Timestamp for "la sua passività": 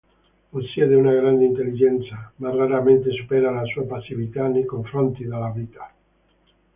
3.51-4.47